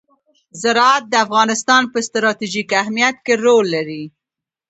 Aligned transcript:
زراعت 0.61 1.03
د 1.09 1.13
افغانستان 1.25 1.83
په 1.93 1.97
ستراتیژیک 2.07 2.69
اهمیت 2.81 3.15
کې 3.25 3.33
رول 3.45 3.65
لري. 3.75 4.03